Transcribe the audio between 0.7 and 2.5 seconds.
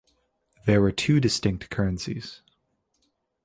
were two distinct currencies.